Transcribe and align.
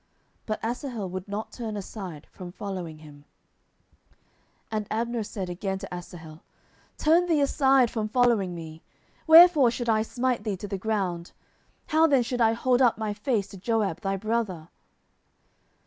But 0.47 0.59
Asahel 0.63 1.07
would 1.09 1.27
not 1.27 1.51
turn 1.51 1.77
aside 1.77 2.25
from 2.31 2.51
following 2.51 2.95
of 2.95 3.01
him. 3.01 3.25
10:002:022 4.71 4.71
And 4.71 4.87
Abner 4.89 5.21
said 5.21 5.47
again 5.47 5.77
to 5.77 5.93
Asahel, 5.95 6.41
Turn 6.97 7.27
thee 7.27 7.39
aside 7.39 7.91
from 7.91 8.09
following 8.09 8.55
me: 8.55 8.81
wherefore 9.27 9.69
should 9.69 9.89
I 9.89 10.01
smite 10.01 10.43
thee 10.43 10.57
to 10.57 10.67
the 10.67 10.79
ground? 10.79 11.33
how 11.85 12.07
then 12.07 12.23
should 12.23 12.41
I 12.41 12.53
hold 12.53 12.81
up 12.81 12.97
my 12.97 13.13
face 13.13 13.47
to 13.49 13.57
Joab 13.57 14.01
thy 14.01 14.17
brother? 14.17 14.69